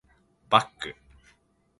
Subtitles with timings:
[0.49, 0.93] バック